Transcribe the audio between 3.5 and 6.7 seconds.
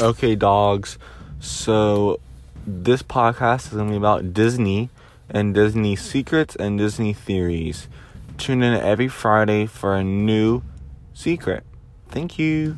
is going to be about Disney and Disney secrets